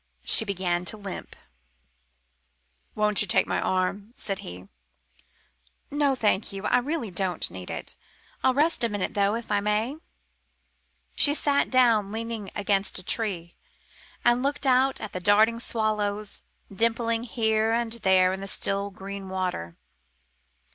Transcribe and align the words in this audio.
She 0.23 0.45
began 0.45 0.83
to 0.85 0.97
limp. 0.97 1.35
"Won't 2.95 3.21
you 3.21 3.27
take 3.27 3.45
my 3.45 3.61
arm?" 3.61 4.15
said 4.17 4.39
he. 4.39 4.67
"No, 5.91 6.15
thank 6.15 6.51
you. 6.51 6.65
I 6.65 6.69
don't 6.81 6.85
really 6.85 7.11
need 7.51 7.69
it. 7.69 7.95
I'll 8.43 8.55
rest 8.55 8.83
a 8.83 8.89
minute, 8.89 9.13
though, 9.13 9.35
if 9.35 9.51
I 9.51 9.59
may." 9.59 9.97
She 11.13 11.35
sat 11.35 11.69
down, 11.69 12.11
leaning 12.11 12.49
against 12.55 12.97
a 12.97 13.03
tree, 13.03 13.55
and 14.25 14.41
looked 14.41 14.65
out 14.65 14.99
at 14.99 15.11
the 15.13 15.19
darting 15.19 15.59
swallows, 15.59 16.45
dimpling 16.73 17.23
here 17.25 17.71
and 17.71 17.91
there 17.91 18.35
the 18.35 18.47
still 18.47 18.89
green 18.89 19.29
water. 19.29 19.77